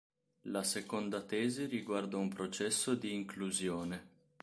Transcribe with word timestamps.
La 0.45 0.63
seconda 0.63 1.21
tesi 1.21 1.65
riguarda 1.65 2.17
un 2.17 2.27
processo 2.29 2.95
di 2.95 3.13
inclusione. 3.13 4.07